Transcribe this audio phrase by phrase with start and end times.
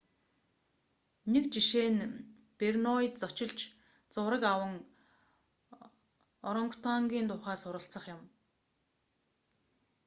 [1.31, 2.03] нэг жишээ нь
[2.59, 3.59] борнеод зочилж
[4.13, 4.73] зураг аван
[6.47, 8.21] орангутангын тухай суралцах юм